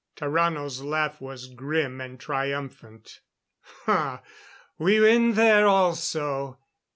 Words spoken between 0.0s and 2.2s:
Tarrano's laugh was grim and